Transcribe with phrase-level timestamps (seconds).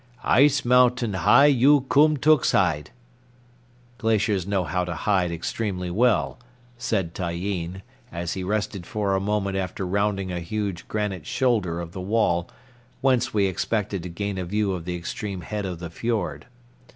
[0.23, 8.43] "Ice mountain hi yu kumtux hide,"—glaciers know how to hide extremely well,—said Tyeen, as he
[8.43, 12.49] rested for a moment after rounding a huge granite shoulder of the wall
[13.01, 16.47] whence we expected to gain a view of the extreme head of the fiord.